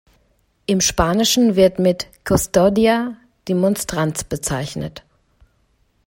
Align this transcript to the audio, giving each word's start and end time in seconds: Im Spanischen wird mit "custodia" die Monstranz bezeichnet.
Im 0.65 0.81
Spanischen 0.81 1.55
wird 1.55 1.77
mit 1.77 2.07
"custodia" 2.25 3.17
die 3.47 3.53
Monstranz 3.53 4.23
bezeichnet. 4.23 5.03